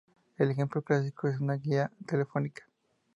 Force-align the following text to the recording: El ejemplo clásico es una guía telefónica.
El 0.39 0.49
ejemplo 0.49 0.81
clásico 0.81 1.27
es 1.27 1.39
una 1.39 1.53
guía 1.57 1.91
telefónica. 2.07 2.63